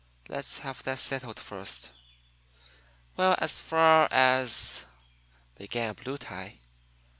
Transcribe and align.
Let's 0.29 0.57
have 0.57 0.81
that 0.81 0.97
settled 0.97 1.37
first." 1.39 1.91
"Well, 3.17 3.35
as 3.37 3.61
far 3.61 4.07
as" 4.09 4.85
began 5.59 5.93
Blue 5.93 6.17
Tie. 6.17 6.57